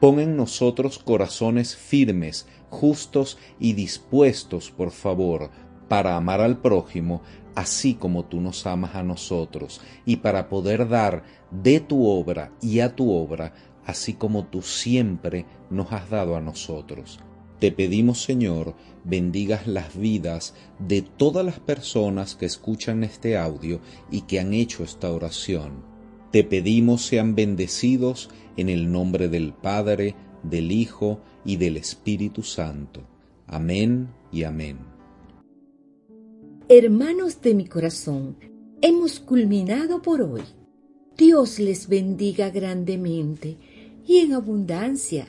Pon 0.01 0.19
en 0.19 0.39
nosotros 0.39 0.99
corazones 0.99 1.77
firmes, 1.77 2.49
justos 2.71 3.37
y 3.61 3.75
dispuestos, 3.75 4.71
por 4.71 4.91
favor, 4.91 5.51
para 5.87 6.17
amar 6.17 6.41
al 6.41 6.62
prójimo, 6.62 7.21
así 7.55 7.93
como 7.93 8.25
tú 8.25 8.41
nos 8.41 8.67
amas 8.67 8.95
a 8.95 9.03
nosotros, 9.03 9.83
y 10.07 10.17
para 10.17 10.49
poder 10.49 10.89
dar 10.89 11.25
de 11.51 11.81
tu 11.81 12.07
obra 12.07 12.53
y 12.62 12.81
a 12.81 12.97
tu 12.97 13.12
obra, 13.12 13.53
así 13.85 14.15
como 14.15 14.47
tú 14.47 14.62
siempre 14.62 15.45
nos 15.69 15.93
has 15.93 16.09
dado 16.09 16.37
a 16.37 16.41
nosotros. 16.41 17.21
Te 17.59 17.73
pedimos, 17.73 18.23
Señor, 18.23 18.75
bendigas 19.05 19.66
las 19.66 19.97
vidas 19.97 20.55
de 20.79 21.03
todas 21.03 21.45
las 21.45 21.61
personas 21.61 22.35
que 22.35 22.47
escuchan 22.47 23.05
este 23.05 23.37
audio 23.37 23.81
y 24.11 24.23
que 24.23 24.40
han 24.40 24.53
hecho 24.53 24.85
esta 24.85 25.11
oración 25.11 25.97
te 26.37 26.45
pedimos 26.45 27.01
sean 27.01 27.35
bendecidos 27.35 28.29
en 28.59 28.69
el 28.69 28.92
nombre 28.92 29.29
del 29.31 29.55
Padre, 29.55 30.14
del 30.42 30.71
Hijo 30.71 31.21
y 31.47 31.57
del 31.57 31.79
Espíritu 31.79 32.42
Santo. 32.42 33.01
Amén 33.47 34.09
y 34.31 34.42
amén. 34.42 34.77
Hermanos 36.69 37.40
de 37.40 37.55
mi 37.55 37.66
corazón, 37.66 38.37
hemos 38.83 39.19
culminado 39.19 40.03
por 40.03 40.21
hoy. 40.21 40.42
Dios 41.16 41.59
les 41.59 41.88
bendiga 41.88 42.51
grandemente 42.51 43.57
y 44.07 44.19
en 44.19 44.35
abundancia. 44.35 45.29